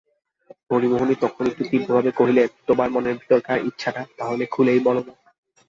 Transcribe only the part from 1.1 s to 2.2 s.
তখন একটু তীব্রভাবে